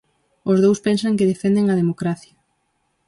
[0.51, 2.35] Os dous pensan que defenden a democracia.